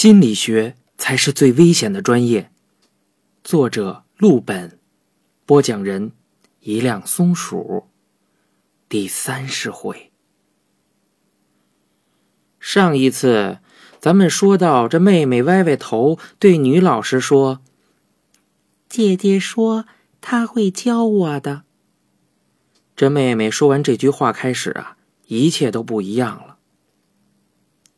[0.00, 2.50] 心理学才是最危险的专业。
[3.44, 4.78] 作者：陆本，
[5.44, 6.12] 播讲人：
[6.60, 7.86] 一辆松鼠。
[8.88, 10.10] 第三十回。
[12.58, 13.58] 上一次
[13.98, 17.60] 咱们说到，这妹妹歪歪头对女老师说
[18.88, 19.84] ：“姐姐说
[20.22, 21.64] 她会教我的。”
[22.96, 26.56] 这妹妹说完这句话开始啊，一切都不一样了。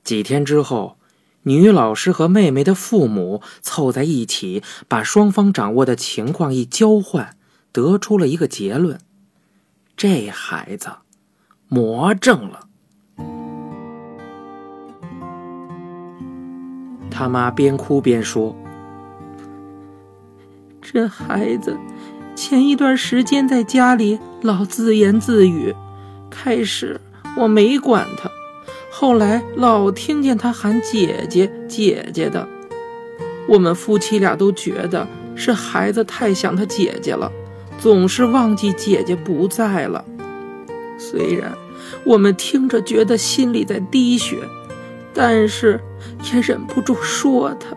[0.03, 0.99] 几天之后。
[1.45, 7.37] 女老师和妹妹的父母凑在一起，把双方掌握的情况一交换，
[7.73, 9.01] 得出了一个结论：
[9.97, 10.89] 这孩子
[11.69, 12.69] 魔怔了。
[17.11, 18.57] 他妈边哭边说
[20.81, 21.77] ：“这孩子
[22.35, 25.75] 前一段时间在家里老自言自语，
[26.31, 27.01] 开始
[27.37, 28.31] 我没管他。”
[29.03, 32.49] 后来老听见他喊姐姐姐姐的，
[33.49, 37.29] 我们夫妻俩都觉得是孩子太想他姐姐了，
[37.81, 40.05] 总是忘记姐姐不在了。
[40.97, 41.53] 虽然
[42.05, 44.37] 我们听着觉得心里在滴血，
[45.13, 45.81] 但是
[46.33, 47.77] 也忍不住说他。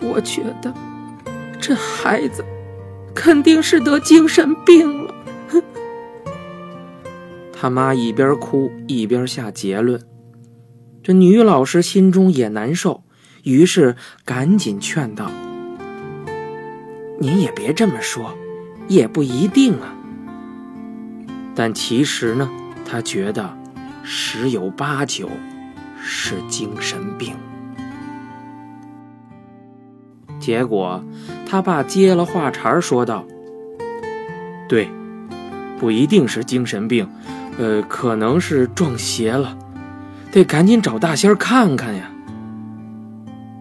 [0.00, 0.74] 我觉得
[1.60, 2.44] 这孩子
[3.14, 4.99] 肯定是得精神病。
[7.62, 10.00] 他妈一边哭一边下结论，
[11.02, 13.02] 这女老师心中也难受，
[13.42, 15.30] 于是赶紧劝道
[17.20, 18.34] ：“您也别这么说，
[18.88, 19.94] 也不一定啊。
[21.54, 22.50] 但其实呢，
[22.86, 23.54] 她觉得
[24.02, 25.28] 十有八九
[26.02, 27.36] 是精神病。”
[30.40, 31.04] 结果，
[31.44, 33.26] 他爸接了话茬说道
[34.66, 34.88] ：“对，
[35.78, 37.06] 不一定是精神病。”
[37.58, 39.56] 呃，可能是撞邪了，
[40.32, 42.10] 得赶紧找大仙看看呀。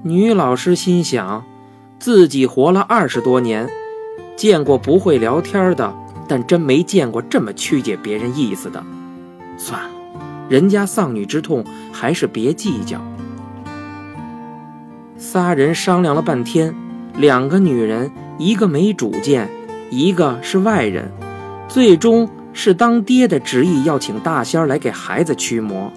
[0.03, 1.43] 女老师心想，
[1.99, 3.69] 自己活了二十多年，
[4.37, 5.93] 见过不会聊天的，
[6.27, 8.81] 但真没见过这么曲解别人意思的。
[9.57, 9.89] 算了，
[10.47, 13.01] 人家丧女之痛，还是别计较。
[15.17, 16.73] 仨人商量了半天，
[17.17, 19.49] 两个女人，一个没主见，
[19.89, 21.11] 一个是外人，
[21.67, 22.29] 最终。
[22.61, 25.93] 是当爹的执意要请大仙来给孩子驱魔。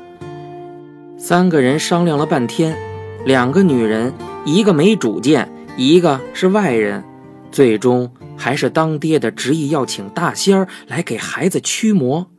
[1.18, 2.78] 三个人商量了半天，
[3.26, 4.14] 两个女人，
[4.46, 7.02] 一个没主见，一个是外人，
[7.50, 12.30] 最终还是当爹的执意要请大仙儿来给孩子驱魔。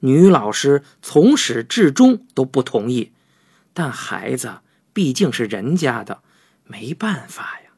[0.00, 3.12] 女老师从始至终都不同意，
[3.72, 4.54] 但孩子
[4.92, 6.22] 毕竟是人家的，
[6.64, 7.70] 没办法呀。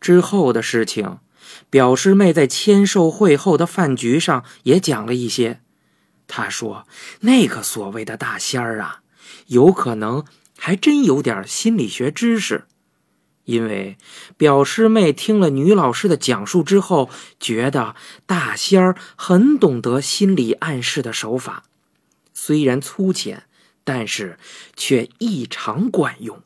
[0.00, 1.18] 之后的事情。
[1.70, 5.60] 表师妹在签售会后的饭局上也讲了一些。
[6.26, 6.86] 她说
[7.20, 9.02] ：“那个所谓的大仙儿啊，
[9.46, 10.24] 有可能
[10.58, 12.64] 还真有点心理学知识。
[13.44, 13.96] 因为
[14.36, 17.08] 表师妹听了女老师的讲述之后，
[17.38, 17.94] 觉得
[18.26, 21.62] 大仙儿很懂得心理暗示的手法，
[22.34, 23.44] 虽然粗浅，
[23.84, 24.36] 但是
[24.74, 26.42] 却异常管用。”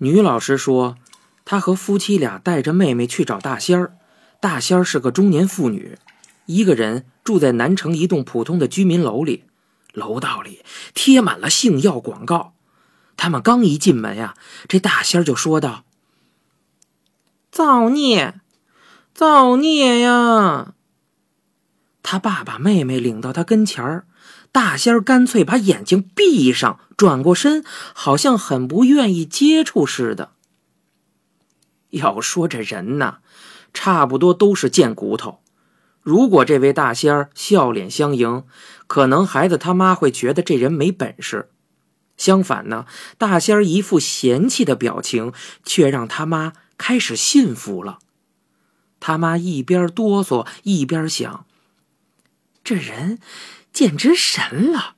[0.00, 0.96] 女老师说，
[1.44, 3.96] 她和夫妻俩带着妹妹去找大仙儿。
[4.40, 5.98] 大仙儿是个中年妇女，
[6.46, 9.44] 一个人住在南城一栋普通的居民楼里，
[9.92, 10.64] 楼道里
[10.94, 12.54] 贴满了性药广告。
[13.16, 14.36] 他们刚一进门呀，
[14.68, 15.82] 这大仙儿就说道
[17.50, 18.40] ：“造孽，
[19.12, 20.74] 造孽呀！”
[22.04, 24.06] 他爸把妹妹领到他跟前儿。
[24.50, 30.32] 大仙儿干脆把眼睛闭上，转过身，好像很不愿意接触似的。
[31.90, 33.18] 要说这人呐，
[33.72, 35.40] 差不多都是贱骨头。
[36.02, 38.44] 如果这位大仙儿笑脸相迎，
[38.86, 41.48] 可能孩子他妈会觉得这人没本事；
[42.16, 42.86] 相反呢，
[43.18, 45.32] 大仙儿一副嫌弃的表情，
[45.64, 47.98] 却让他妈开始信服了。
[49.00, 51.46] 他妈一边哆嗦一边想：
[52.64, 53.18] 这人。
[53.78, 54.96] 简直神了，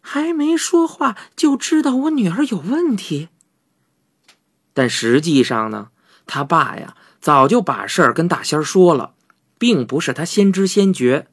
[0.00, 3.28] 还没说话就知道我女儿有问题。
[4.74, 5.90] 但实际上呢，
[6.26, 9.14] 他爸呀早就把事儿跟大仙说了，
[9.56, 11.28] 并不是他先知先觉。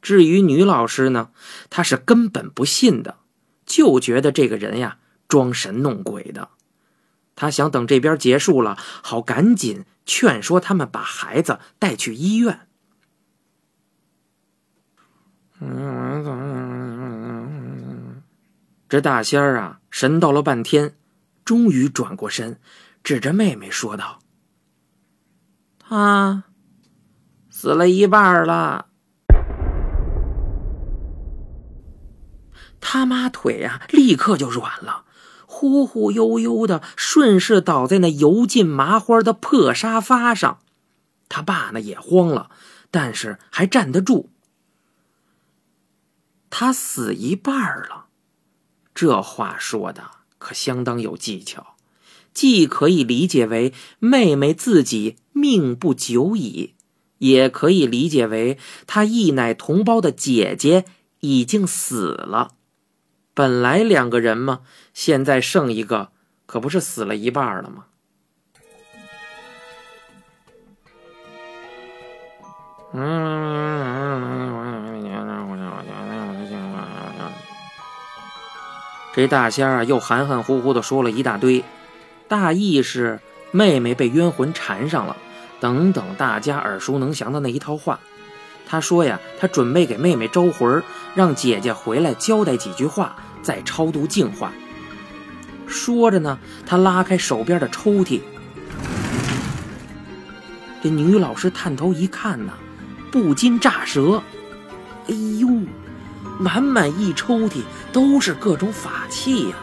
[0.00, 1.32] 至于女老师呢，
[1.68, 3.18] 她是根本不信的，
[3.66, 4.96] 就觉得这个人呀
[5.28, 6.48] 装神弄鬼的。
[7.36, 12.66] 他想等这边结束了，好赶紧劝说他们把孩子带去医院。
[18.88, 20.94] 这大仙儿啊，神叨了半天，
[21.44, 22.60] 终于转过身，
[23.02, 24.20] 指着妹妹说道
[25.78, 26.44] ：“他
[27.50, 28.86] 死了一半了。
[32.80, 35.04] 他妈腿呀，立刻就软了，
[35.46, 40.58] 忽忽悠悠的顺势倒在那油尽麻花的破沙发上。
[41.28, 42.50] 他爸呢也慌了，
[42.90, 44.30] 但是还站得住。
[46.56, 48.06] 他死一半了，
[48.94, 50.04] 这话说的
[50.38, 51.74] 可相当有技巧，
[52.32, 56.74] 既可以理解为妹妹自己命不久矣，
[57.18, 58.56] 也可以理解为
[58.86, 60.84] 他一奶同胞的姐姐
[61.18, 62.52] 已经死了。
[63.34, 64.60] 本来两个人嘛，
[64.92, 66.12] 现在剩一个，
[66.46, 67.86] 可不是死了一半了吗？
[72.92, 74.63] 嗯
[79.14, 81.62] 这大仙儿，又含含糊糊的说了一大堆，
[82.26, 83.20] 大意是
[83.52, 85.16] 妹妹被冤魂缠上了，
[85.60, 88.00] 等等大家耳熟能详的那一套话。
[88.66, 90.82] 他说呀，他准备给妹妹招魂，
[91.14, 94.52] 让姐姐回来交代几句话，再超度净化。
[95.66, 98.20] 说着呢，他拉开手边的抽屉，
[100.82, 102.52] 这女老师探头一看呢。
[103.12, 104.20] 不禁炸舌，
[105.06, 105.48] 哎呦，
[106.38, 109.56] 满满一抽屉都是各种法器呀，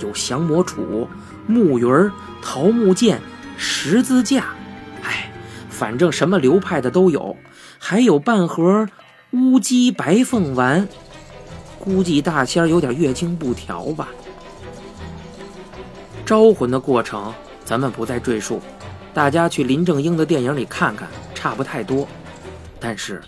[0.00, 1.06] 有降魔杵、
[1.46, 3.20] 木鱼儿、桃木剑、
[3.56, 4.54] 十字架，
[5.02, 5.32] 哎，
[5.68, 7.36] 反正什么流派的都有，
[7.78, 8.88] 还有半盒
[9.32, 10.86] 乌鸡白凤丸，
[11.78, 14.08] 估计大仙儿有点月经不调吧。
[16.24, 17.34] 招魂的过程
[17.64, 18.60] 咱们不再赘述，
[19.12, 22.06] 大家去林正英的电影里看看，差不太多。
[22.78, 23.20] 但是，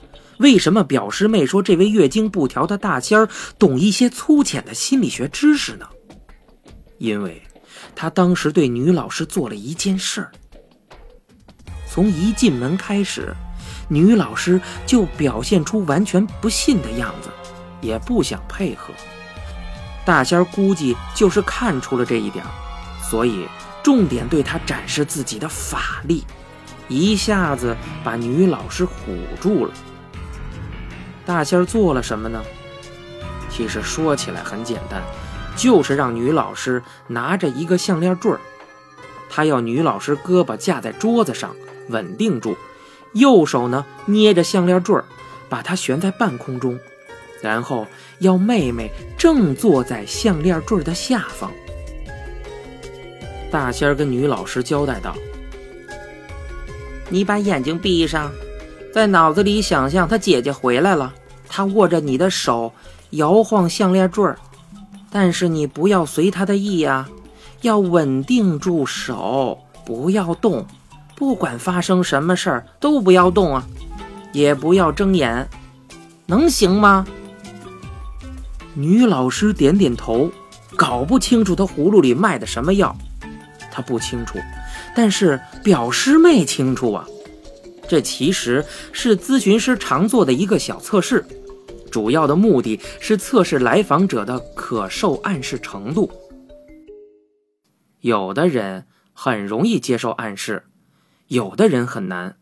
[0.45, 3.27] 为什么表师妹说这位月经不调的大仙儿
[3.59, 5.89] 懂一些粗浅的心理学知识呢？
[6.99, 7.43] 因为，
[7.97, 10.31] 他当时对女老师做了一件事儿。
[11.89, 13.35] 从一进门开始，
[13.89, 17.31] 女老师就表现出完全不信的样子，
[17.81, 18.93] 也不想配合。
[20.05, 22.45] 大仙儿估计就是看出了这一点，
[23.11, 23.49] 所以
[23.83, 26.23] 重点对他展示自己的法力。
[26.87, 27.75] 一下子
[28.05, 29.73] 把女老师唬住了。
[31.27, 32.43] 大仙儿做了什么呢？
[33.51, 35.03] 其实说起来很简单，
[35.57, 38.41] 就是让女老师拿着一个项链坠儿，
[39.31, 41.55] 他要女老师胳膊架在桌子上
[41.89, 42.57] 稳定住，
[43.13, 45.05] 右手呢捏着项链坠儿，
[45.49, 46.79] 把它悬在半空中，
[47.41, 47.87] 然后
[48.19, 51.51] 要妹妹正坐在项链坠儿的下方。
[53.51, 55.15] 大仙儿跟女老师交代道。
[57.09, 58.33] 你把眼睛闭上，
[58.95, 61.13] 在脑子里想象他姐姐回来了，
[61.49, 62.73] 他握着你的手，
[63.11, 64.39] 摇晃项链坠儿，
[65.11, 67.09] 但是你不要随他的意呀，
[67.63, 70.65] 要稳定住手，不要动，
[71.17, 73.67] 不管发生什么事儿都不要动啊，
[74.31, 75.49] 也不要睁眼，
[76.27, 77.05] 能行吗？
[78.75, 80.31] 女老师点点头，
[80.77, 82.95] 搞不清楚他葫芦里卖的什么药，
[83.73, 84.39] 她不清楚。
[84.95, 87.05] 但是表师妹清楚啊，
[87.89, 91.25] 这其实是咨询师常做的一个小测试，
[91.91, 96.11] 主要的目的是测试来访者的可受暗示程度。
[98.01, 100.65] 有的人很容易接受暗示，
[101.29, 102.37] 有的人很难。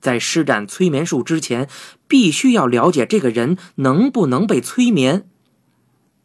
[0.00, 1.68] 在施展催眠术之前，
[2.06, 5.26] 必须要了解这个人能不能被催眠。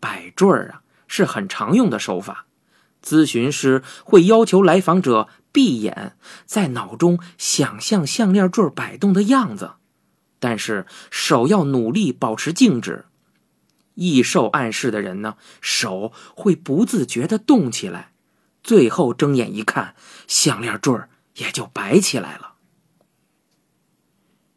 [0.01, 2.45] 摆坠儿啊，是很常用的手法，
[3.01, 5.29] 咨询师会要求来访者。
[5.51, 6.15] 闭眼，
[6.45, 9.71] 在脑中想象项链坠摆动的样子，
[10.39, 13.05] 但是手要努力保持静止。
[13.95, 18.13] 易受暗示的人呢，手会不自觉地动起来，
[18.63, 19.95] 最后睁眼一看，
[20.27, 20.97] 项链坠
[21.35, 22.53] 也就摆起来了。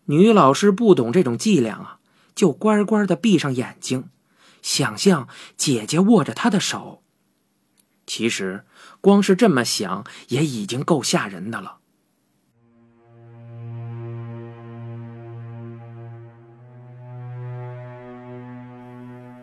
[0.04, 1.98] 女老师不懂这种伎俩啊，
[2.34, 4.10] 就乖乖地闭上眼睛，
[4.60, 7.02] 想象姐姐握着她的手。
[8.14, 8.62] 其实。
[9.00, 11.78] 光是这么想，也已经够吓人的了。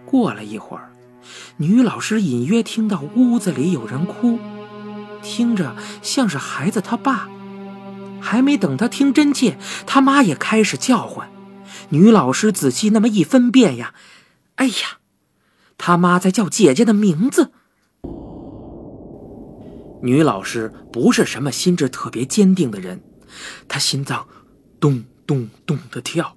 [0.06, 0.92] 过了一会儿，
[1.58, 4.38] 女老师隐约听到屋子里有人哭，
[5.24, 7.28] 听着像是孩子他爸。
[8.22, 9.58] 还没等他听真切，
[9.88, 11.32] 他妈也开始叫唤。
[11.90, 13.96] 女老师仔细那么一分辨呀，
[14.58, 15.00] 哎呀，
[15.80, 17.54] 他妈在叫姐姐的名字。
[20.02, 23.02] 女老师不是什么心智特别坚定的人，
[23.68, 24.28] 她心脏
[24.80, 26.36] 咚咚咚的跳，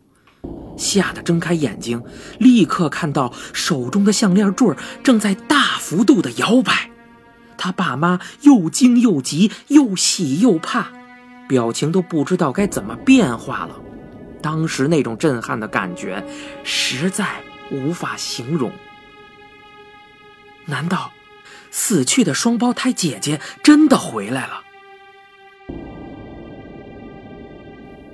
[0.77, 2.03] 吓得睁开眼睛，
[2.39, 6.91] 立刻看到手中的项链坠正在大幅度的摇摆。
[7.57, 10.91] 他爸妈又惊又急，又喜又怕，
[11.49, 13.77] 表情都不知道该怎么变化了。
[14.41, 16.25] 当时那种震撼的感觉，
[16.65, 17.41] 实在
[17.71, 18.73] 无法形容。
[20.67, 21.13] 难道
[21.73, 24.61] 死去的双胞胎姐姐真的回来了？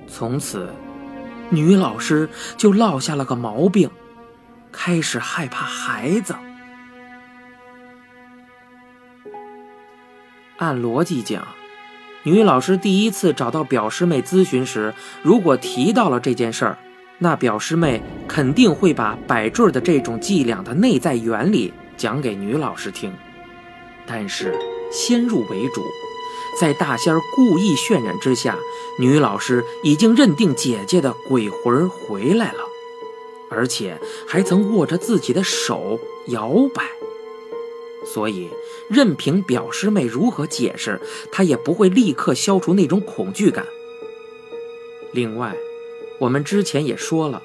[0.06, 0.72] 从此，
[1.50, 3.90] 女老师就落下了个毛病，
[4.72, 6.34] 开始害怕孩子。
[10.56, 11.46] 按逻辑讲，
[12.22, 16.78] 女老师第一次找到表师妹咨询时，如果提到了这件事儿，
[17.18, 23.12] 那表师妹肯定会把摆坠的这种伎俩的内在原理讲给女老师听。
[24.08, 24.58] 但是
[24.90, 25.82] 先入为主，
[26.58, 28.58] 在大仙儿故意渲染之下，
[28.98, 32.60] 女老师已经认定姐姐的鬼魂回来了，
[33.50, 36.84] 而且还曾握着自己的手摇摆。
[38.06, 38.48] 所以，
[38.88, 40.98] 任凭表师妹如何解释，
[41.30, 43.66] 她也不会立刻消除那种恐惧感。
[45.12, 45.54] 另外，
[46.18, 47.42] 我们之前也说了，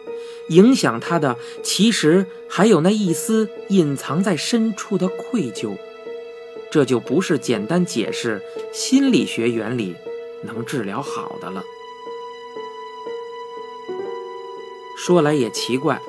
[0.47, 5.75] 影响她的其实还有那一丝隐藏在深处的愧疚，
[6.73, 8.41] 这就不是简单解释
[8.73, 9.95] 心理学原理
[10.41, 11.61] 能治疗好的了。
[14.97, 16.01] 说来也奇怪，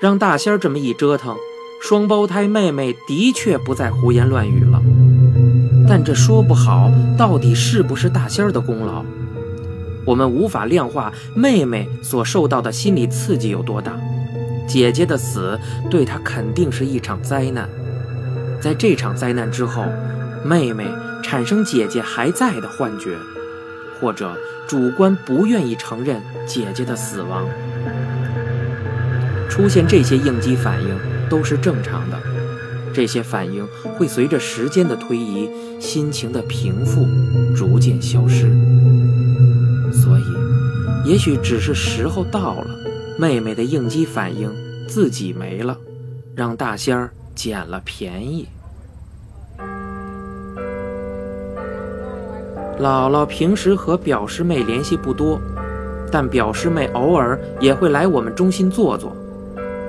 [0.00, 1.36] 让大仙这么一折腾。
[1.80, 4.82] 双胞胎妹妹的确不再胡言乱语了，
[5.88, 9.04] 但这说不好到底是不是大仙的功劳。
[10.04, 13.96] 我们无法量化妹妹所受到的心理刺激有多大。
[14.66, 15.56] 姐姐的死
[15.88, 17.68] 对她肯定是一场灾难，
[18.62, 19.84] 在这场灾难之后，
[20.44, 20.86] 妹妹
[21.22, 23.18] 产生姐姐还在的幻觉，
[24.00, 24.36] 或者
[24.68, 27.46] 主观不愿意承认姐姐的死亡，
[29.50, 31.12] 出现这些应激反应。
[31.32, 32.18] 都是正常的，
[32.92, 33.66] 这些反应
[33.96, 35.48] 会随着时间的推移、
[35.80, 37.06] 心情的平复，
[37.56, 38.52] 逐渐消失。
[39.90, 42.66] 所以，也许只是时候到了，
[43.18, 44.52] 妹妹的应激反应
[44.86, 45.78] 自己没了，
[46.34, 48.48] 让大仙儿捡了便宜。
[52.80, 55.40] 姥姥平时和表师妹联系不多，
[56.10, 59.14] 但表师妹偶尔也会来我们中心坐坐，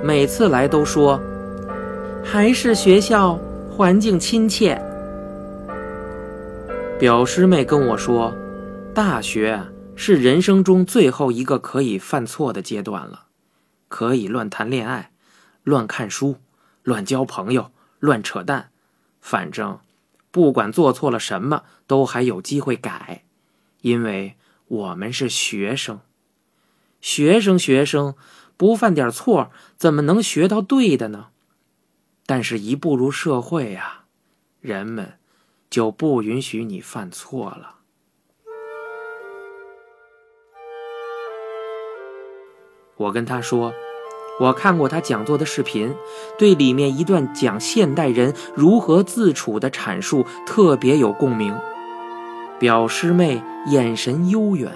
[0.02, 1.20] 每次来都说。
[2.22, 3.38] 还是学校
[3.70, 4.80] 环境亲切。
[6.98, 8.32] 表师妹跟我说，
[8.94, 9.60] 大学
[9.94, 13.24] 是人生中最后一个可以犯错的阶段了，
[13.88, 15.10] 可以乱谈恋爱、
[15.64, 16.36] 乱看书、
[16.84, 18.70] 乱交朋友、乱扯淡，
[19.20, 19.80] 反正
[20.30, 23.24] 不管做错了什么，都还有机会改，
[23.80, 24.36] 因为
[24.68, 26.00] 我们是学生。
[27.00, 28.14] 学生学生
[28.56, 31.30] 不犯点错，怎么能学到对的呢？
[32.26, 34.04] 但是，一步入社会呀，
[34.60, 35.18] 人们
[35.68, 37.80] 就不允许你犯错了。
[42.96, 43.74] 我跟他说，
[44.40, 45.94] 我看过他讲座的视频，
[46.38, 51.54] 对里面一段讲现代人如何自处的阐述特别有共鸣。
[52.58, 54.70] 表师妹眼神悠远，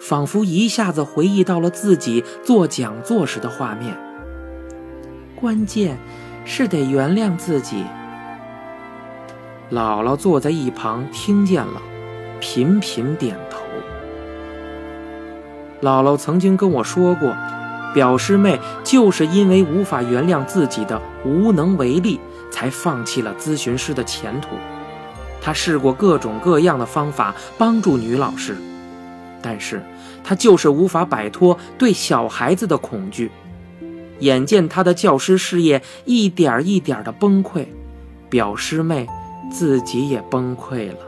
[0.00, 3.96] 仿佛一下子回忆到了自己做讲座时的画面。
[5.34, 5.96] 关键。
[6.42, 7.84] 是得原谅自己。
[9.70, 11.80] 姥姥坐在一旁听见了，
[12.40, 13.60] 频频点头。
[15.82, 17.36] 姥姥曾经跟我说过，
[17.92, 22.20] 表师妹就是因为无法原谅自己的无能为力，
[22.50, 24.48] 才放弃了咨询师的前途。
[25.42, 28.56] 她试过各种各样的方法帮助女老师，
[29.42, 29.82] 但是
[30.22, 33.30] 她就是无法摆脱对小孩子的恐惧。
[34.20, 37.64] 眼见他的教师事业一点一点的崩溃，
[38.28, 39.06] 表师妹
[39.50, 40.98] 自己也崩溃了。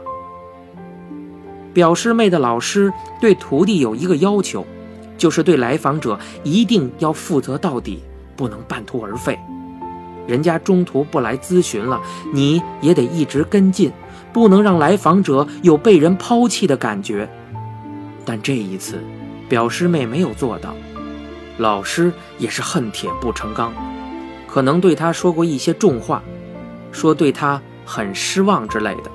[1.73, 4.65] 表师妹的老师对徒弟有一个要求，
[5.17, 8.03] 就是对来访者一定要负责到底，
[8.35, 9.37] 不能半途而废。
[10.25, 12.01] 人家中途不来咨询了，
[12.33, 13.91] 你也得一直跟进，
[14.31, 17.29] 不能让来访者有被人抛弃的感觉。
[18.25, 19.03] 但这一次，
[19.49, 20.73] 表师妹没有做到。
[21.57, 23.73] 老师也是恨铁不成钢，
[24.47, 26.23] 可能对他说过一些重话，
[26.91, 29.11] 说对他很失望之类的，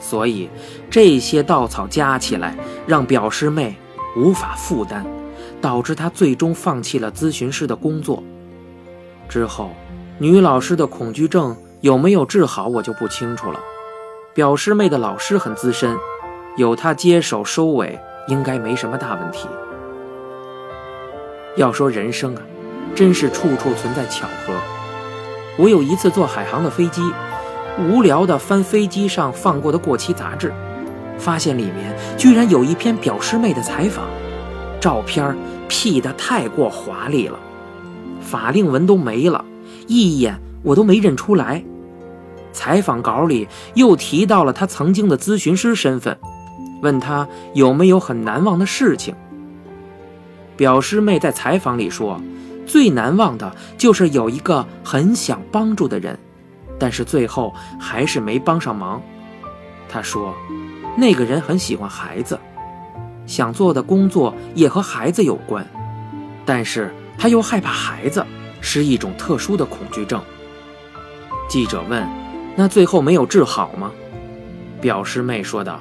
[0.00, 0.48] 所以
[0.90, 3.76] 这些稻草加起来，让表师妹
[4.16, 5.04] 无法负担，
[5.60, 8.22] 导致他最终放弃了咨询师的工作。
[9.28, 9.70] 之后，
[10.18, 13.58] 女老师的恐惧症有没有治好，我就不清楚了。
[14.34, 15.96] 表师妹的老师很资深，
[16.56, 19.48] 有他接手收尾，应该没什么大问题。
[21.56, 22.42] 要说人生啊，
[22.94, 24.54] 真是处处存在巧合。
[25.58, 27.02] 我有一次坐海航的飞机，
[27.78, 30.52] 无聊的翻飞机上放过的过期杂志，
[31.18, 34.04] 发现里面居然有一篇表师妹的采访，
[34.80, 35.36] 照片
[35.68, 37.38] P 的太过华丽了，
[38.20, 39.44] 法令纹都没了，
[39.86, 41.64] 一眼我都没认出来。
[42.52, 46.18] 采访稿里又提到了他曾经的咨询师身份，
[46.82, 49.14] 问他有没有很难忘的事情。
[50.56, 52.20] 表师妹在采访里说，
[52.66, 56.18] 最难忘的就是有一个很想帮助的人，
[56.78, 59.00] 但是最后还是没帮上忙。
[59.88, 60.34] 她说，
[60.96, 62.38] 那个人很喜欢孩子，
[63.26, 65.66] 想做的工作也和孩子有关，
[66.44, 68.24] 但是他又害怕孩子，
[68.60, 70.22] 是一种特殊的恐惧症。
[71.48, 72.06] 记者问
[72.56, 73.90] ：“那最后没有治好吗？”
[74.80, 75.80] 表师妹说道：“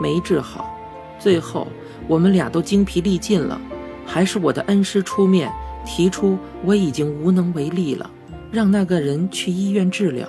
[0.00, 0.74] 没治好，
[1.18, 1.68] 最后。”
[2.08, 3.58] 我们俩都精疲力尽了，
[4.04, 5.50] 还是我的恩师出面
[5.86, 8.10] 提出我已经无能为力了，
[8.50, 10.28] 让那个人去医院治疗，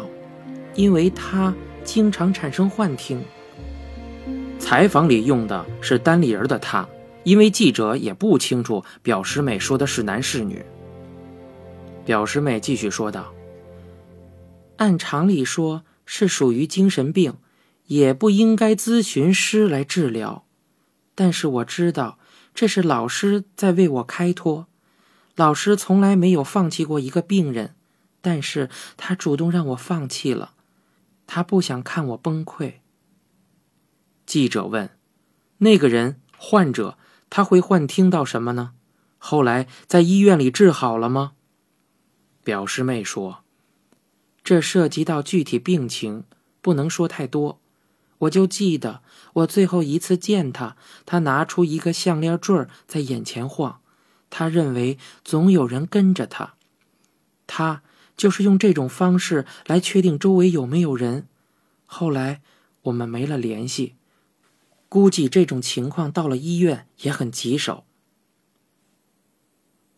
[0.76, 1.52] 因为他
[1.84, 3.20] 经常产生幻听。
[4.64, 6.88] 采访里用的是单立人的他，
[7.26, 10.64] 因为记者也不清楚表师妹说的是男是女。
[12.06, 13.34] 表师妹继续说道
[14.78, 17.36] ：“按常理说是属于精神病，
[17.88, 20.46] 也不应该咨询师来治疗。”
[21.14, 22.18] 但是我知道，
[22.56, 24.68] 这是老师在为我开脱。
[25.36, 27.76] 老师从来没有放弃过一个病人，
[28.22, 30.54] 但是他主动让我放弃了。
[31.28, 32.76] 他不想看我崩溃。
[34.26, 34.90] 记者问
[35.60, 36.98] ：“那个人患者
[37.30, 38.72] 他会幻听到什么呢？
[39.18, 41.34] 后来在医院里治好了吗？”
[42.44, 43.44] 表师妹说
[44.44, 46.24] ：“这涉及到具体病情，
[46.62, 47.60] 不能说太多。”
[48.20, 49.02] 我就记得
[49.34, 53.82] 我最后一次见他，他拿出一个项链坠在眼前晃，
[54.30, 56.54] 他认为总有人跟着他，
[57.46, 57.82] 他
[58.16, 61.28] 就是用这种方式来确定周围有没有人。
[61.86, 62.42] 后来
[62.84, 63.96] 我们没了联系，
[64.94, 67.88] 估计这种情况到了医院也很棘手。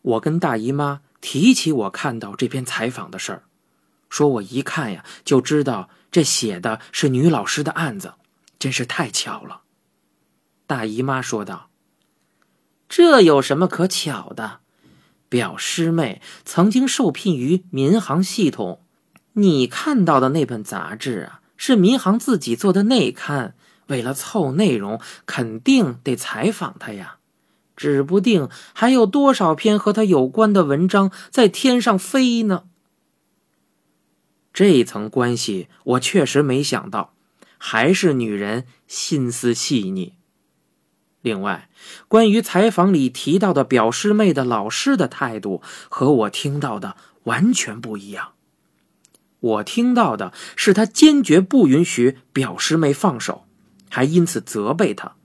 [0.00, 3.42] 我跟大姨妈提起我看到这篇采访的事儿。
[4.08, 8.14] 说：“我一看呀，就知道这写的是女老师的案子，
[8.58, 9.64] 真是太巧了。”
[10.66, 11.68] 大姨妈说道
[12.88, 14.60] ：“这有什么可巧的？
[15.28, 18.80] 表师妹曾经受聘于民航系统，
[19.34, 23.54] 你看到的那本杂志啊，是民航自己做的内刊。
[23.86, 27.18] 为了凑内容，肯定得采访他呀，
[27.76, 32.64] 指不定还有多少篇和他有关的文章在天上飞呢。”
[34.52, 37.12] 这层关系我确实没想到，
[37.58, 40.14] 还是女人心思细腻。
[41.20, 41.68] 另外，
[42.08, 48.32] 关于采访里提到的表师妹的老师的态度和我听到的完全不一样。
[49.40, 53.45] 我听到的是他坚决不允许表师妹放手，
[53.90, 55.16] 还因此责备他，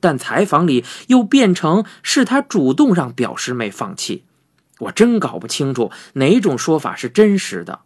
[0.00, 4.24] 但采访里又变成是他主动让表师妹放弃。
[4.80, 7.80] 我真搞不清楚哪种说法是真实的。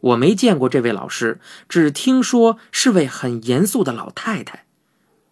[0.00, 4.66] 我没见过这位老师，只听说是位很严肃的老太太。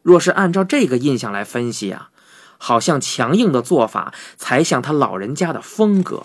[0.02, 2.10] 若是按照这个印象来分析啊，
[2.56, 6.22] 好像强硬的做法才像他老人家的风格。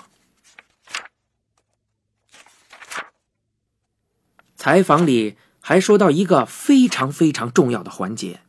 [4.56, 8.42] 采访里还说到一个非常非常重要的环节：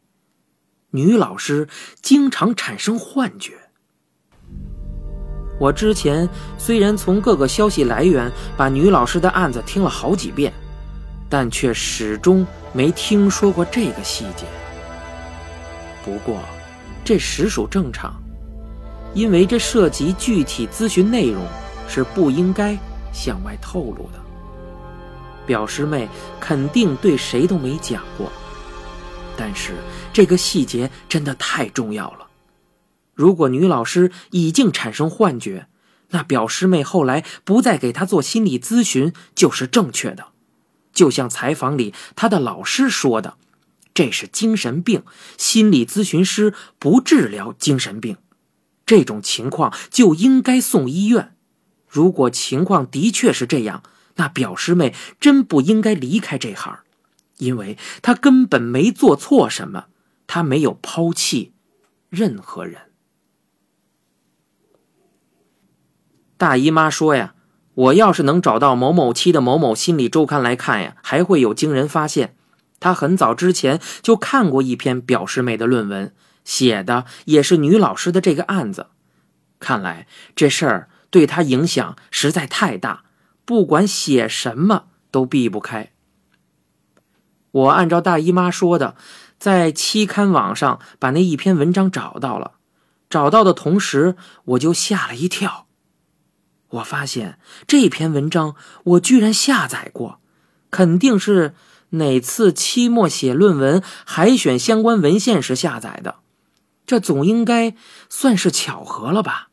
[0.90, 1.66] 女老师
[2.02, 3.54] 经常产生幻觉。
[5.58, 10.52] 我之前虽然从各个消息来源把女老师的案子听了好几遍，
[11.26, 14.44] 但却始终没听说过这个细节。
[16.04, 16.42] 不过，
[17.02, 18.14] 这实属正常，
[19.14, 21.42] 因为这涉及具体咨询内容，
[21.88, 22.76] 是不应该
[23.10, 24.25] 向外透露的。
[25.46, 26.08] 表师妹
[26.40, 28.30] 肯定对谁都没讲过，
[29.36, 29.74] 但是
[30.12, 32.26] 这个细节真的太重要了。
[33.14, 35.68] 如果女老师已经产生幻觉，
[36.10, 40.26] 那表师妹后来不再给她做心理咨询就是正确的。
[40.92, 43.36] 就像采访里她的老师说的
[43.94, 45.02] ：“这是精神病，
[45.38, 48.16] 心理咨询师不治疗精神病，
[48.84, 51.34] 这种情况就应该送医院。”
[51.88, 53.82] 如果情况的确是这样，
[54.16, 56.80] 那表师妹真不应该离开这行，
[57.38, 59.86] 因为她根本没做错什么，
[60.26, 61.52] 她没有抛弃
[62.08, 62.82] 任何人。
[66.38, 67.34] 大姨妈说呀
[67.72, 72.36] ：“我要是能找到某某期的某某心理周刊来看呀，还会有惊人发现。
[72.78, 78.88] 她很早之前就看过一篇表师妹的论文，写的也是女老师的这个案子。
[79.58, 83.04] 看来这事儿对她影响实在太大，
[83.46, 85.92] 不管写什么都避不开。
[87.52, 88.96] 我按照大姨妈说的，
[89.38, 92.56] 在期刊网上把那一篇文章找到了，
[93.08, 95.66] 找到的同时，我就吓了一跳。
[96.68, 100.20] 我发现这篇文章我居然下载过，
[100.70, 101.54] 肯定是
[101.90, 106.16] 哪次期末写论文海选相关文献时下载的。
[106.84, 107.74] 这总应该
[108.08, 109.48] 算是巧合了吧？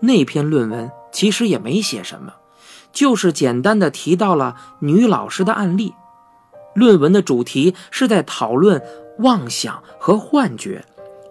[0.00, 2.34] 那篇论文其实也没写什么，
[2.96, 5.92] 就是简单的提到了女老师的案例。
[6.74, 8.82] 论文的主题是在讨论
[9.18, 10.82] 妄想和幻觉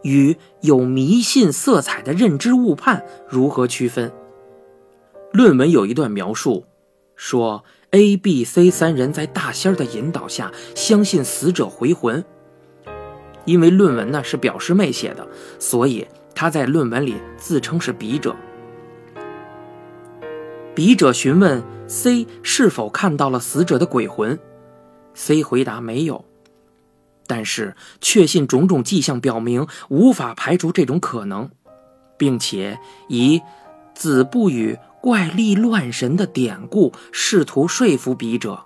[0.03, 4.13] 与有迷信色彩的认知误判如何区分。
[5.33, 6.65] 论文有一段描述
[7.15, 12.23] 说，A、B、C 三人在大仙儿的引导下相信死者回魂。
[13.45, 18.35] 因为论文呢是表师妹写的，所以他在论文里自称是笔者。
[20.75, 24.37] 笔者询问 C 是否看到了死者的鬼魂
[25.13, 26.25] ，C 回答没有，
[27.25, 31.49] 但是确信种种迹象表明无法排除这种可能，
[32.17, 33.41] 并且以
[33.95, 38.65] “子不语怪力乱神”的典故试图说服笔者。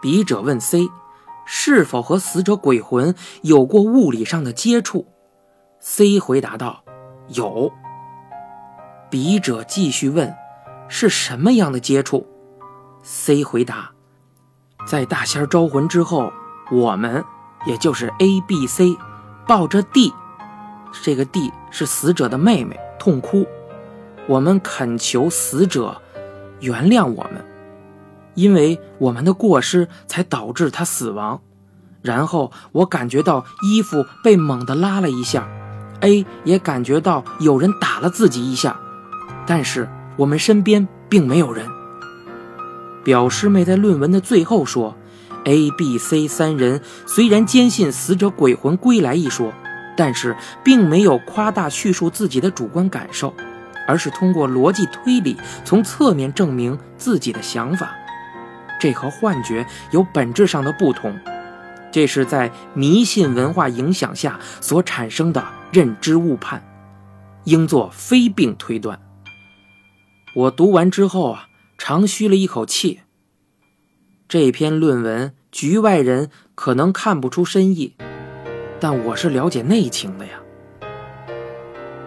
[0.00, 0.88] 笔者问 C。
[1.52, 5.08] 是否和死者鬼魂有过物理上的接触
[5.80, 6.84] ？C 回答道
[7.34, 7.72] ：“有。”
[9.10, 10.32] 笔者继续问
[10.88, 12.26] ：“是什么样的接触
[13.02, 13.90] ？”C 回答
[14.86, 16.32] ：“在大仙招魂之后，
[16.70, 17.24] 我们
[17.66, 18.96] 也就是 A、B、C，
[19.46, 20.12] 抱着 D，
[21.02, 23.46] 这个 D 是死者的妹妹，痛哭。
[24.28, 26.00] 我们恳求死者
[26.60, 27.44] 原谅我们。”
[28.34, 31.40] 因为我们的过失才导致他死亡，
[32.00, 35.48] 然后我感觉到衣服被猛地拉了一下
[36.00, 38.80] ，A 也感觉到有人打了自己一下，
[39.50, 41.66] 但是我们身边并没有人。
[43.02, 44.96] 表师妹在论文的最后说
[45.44, 49.52] ，A、B、C 三人虽然坚信死者鬼魂归来一说，
[49.96, 53.34] 但是并没有夸大叙述自己的主观感受，
[53.88, 57.90] 而是通过逻辑推理从侧面证明自己的想法。
[58.78, 61.18] 这和幻觉有本质上的不同，
[61.90, 66.62] 这是在迷信文化影响下所产生的认知误判，
[67.42, 68.96] 应作非病推断。
[70.32, 73.00] 我读完之后啊，长吁了一口气。
[74.28, 77.94] 这篇论文局外人可能看不出深意，
[78.78, 80.34] 但我是了解内情的呀。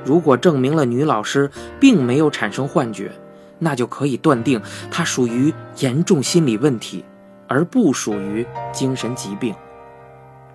[0.05, 3.12] 如果证明了女老师并没有产生幻觉，
[3.59, 7.03] 那就可以断定，她属于严重心理问题，
[7.49, 9.53] 而不属于精神疾病。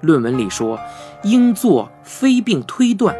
[0.00, 0.80] 论文里说，
[1.22, 3.14] 应做非病推断。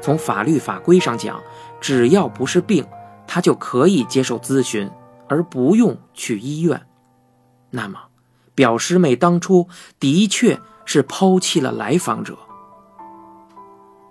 [0.00, 1.42] 从法律法规上讲，
[1.78, 2.86] 只要不是病，
[3.26, 4.90] 他就可以接受咨询，
[5.28, 6.86] 而不用去医院。
[7.70, 7.98] 那么，
[8.54, 12.36] 表师妹当初的确是抛弃了来访者，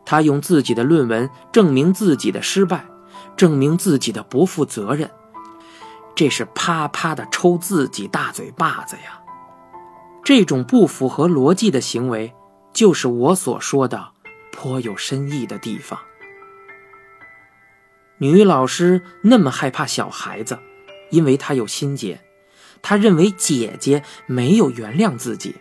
[0.06, 2.86] 他用自己的论文证明自己的失败。
[3.38, 5.12] 证明自己的不负责任，
[6.16, 9.20] 这是啪啪的抽自己大嘴巴子呀！
[10.24, 12.34] 这种不符合逻辑的行为，
[12.72, 14.08] 就是我所说的
[14.54, 16.00] 颇有深意的地方。
[18.18, 20.60] 女老师那么害怕小孩子，
[21.10, 22.22] 因为她有心结，
[22.82, 25.56] 她认为姐姐没有原谅自己，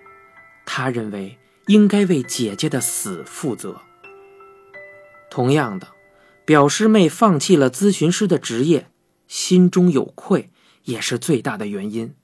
[0.64, 3.81] 她认为应该为姐姐的死负责。
[5.31, 5.88] 同样的。
[6.47, 8.90] 表师妹放弃了咨询师的职业，
[9.27, 10.51] 心中有愧
[10.83, 12.14] 也是最大的原因。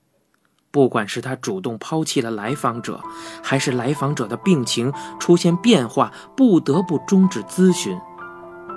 [0.69, 3.01] 不管是她主动抛弃了来访者，
[3.41, 7.99] 还是来访者的病情出现变化，不得不终止咨询，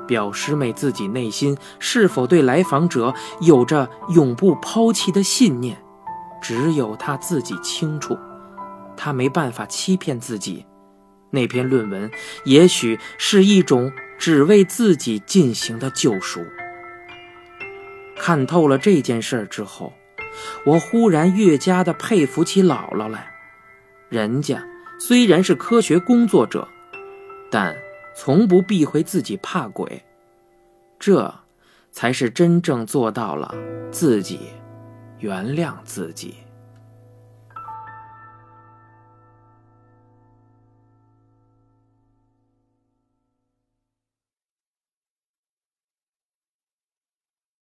[0.07, 5.77] 表师妹自己内心是否对来访者有着永不抛弃的信念，
[6.41, 8.17] 只有她自己清楚。
[8.97, 10.65] 她没办法欺骗自己，
[11.31, 12.11] 那篇论文
[12.45, 13.93] 也许是一种。
[14.17, 16.41] 只为自己进行的救赎。
[18.17, 19.93] 看透了这件事之后，
[20.65, 23.33] 我忽然越加的佩服起姥姥来。
[24.09, 24.65] 人家
[25.01, 26.69] 虽然是科学工作者，
[27.51, 27.77] 但
[28.15, 30.05] 从不避讳自己怕鬼，
[30.99, 31.35] 这
[31.91, 33.55] 才是真正做到了
[33.91, 34.51] 自己
[35.19, 36.44] 原谅自己。